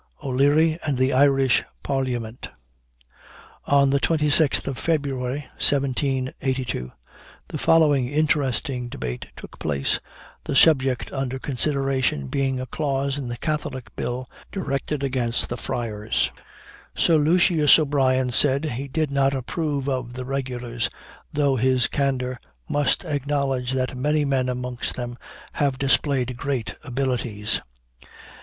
[0.23, 2.49] O'LEARY AND THE IRISH PARLIAMENT.
[3.65, 6.91] On the 26th February, 1782,
[7.49, 9.99] the following interesting debate took place,
[10.45, 16.31] the subject under consideration being a clause in the Catholic Bill directed against the friars:
[16.95, 20.89] "Sir Lucius O'Brien said, he did not approve of the regulars,
[21.31, 25.15] though his candor must acknowledge that many men amongst them
[25.53, 27.61] have displayed great abilities.